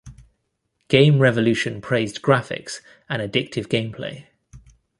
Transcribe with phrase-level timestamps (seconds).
[0.87, 4.25] Game Revolution praised graphics and addictive gameplay.